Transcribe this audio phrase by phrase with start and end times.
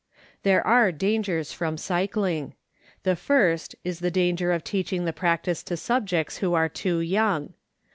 [0.41, 2.55] There are dangers from cycling.
[3.03, 7.53] The first is the danger of teaching the practice to subjects who are too young.